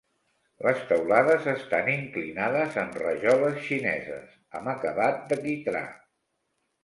[0.67, 5.85] Les teulades estan inclinades amb rajoles xineses amb acabat de quitrà.